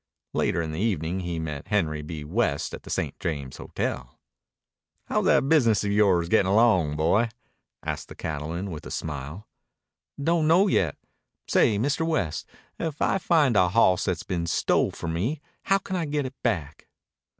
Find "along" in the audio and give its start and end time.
6.47-6.95